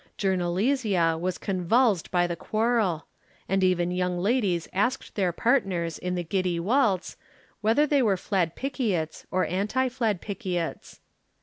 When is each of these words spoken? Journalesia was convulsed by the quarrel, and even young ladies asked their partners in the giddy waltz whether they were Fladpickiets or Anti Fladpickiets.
Journalesia 0.17 1.15
was 1.19 1.37
convulsed 1.37 2.09
by 2.09 2.25
the 2.25 2.35
quarrel, 2.35 3.05
and 3.47 3.63
even 3.63 3.91
young 3.91 4.17
ladies 4.17 4.67
asked 4.73 5.13
their 5.13 5.31
partners 5.31 5.99
in 5.99 6.15
the 6.15 6.23
giddy 6.23 6.59
waltz 6.59 7.17
whether 7.61 7.85
they 7.85 8.01
were 8.01 8.17
Fladpickiets 8.17 9.27
or 9.29 9.45
Anti 9.45 9.89
Fladpickiets. 9.89 11.01